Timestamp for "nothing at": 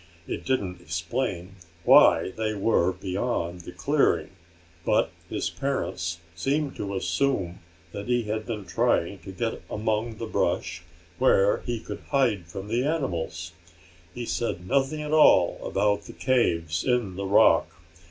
14.67-15.13